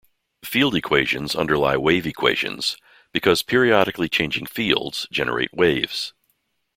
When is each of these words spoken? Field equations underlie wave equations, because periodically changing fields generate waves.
Field 0.43 0.73
equations 0.73 1.35
underlie 1.35 1.77
wave 1.77 2.07
equations, 2.07 2.75
because 3.11 3.43
periodically 3.43 4.09
changing 4.09 4.47
fields 4.47 5.05
generate 5.11 5.53
waves. 5.53 6.13